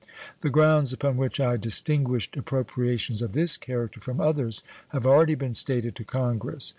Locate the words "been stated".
5.35-5.95